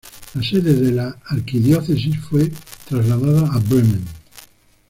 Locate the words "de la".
0.81-1.15